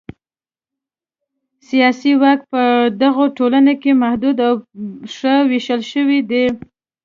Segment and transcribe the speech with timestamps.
[1.67, 2.63] سیاسي واک په
[3.01, 4.53] دغو ټولنو کې محدود او
[5.13, 6.45] ښه وېشل شوی دی.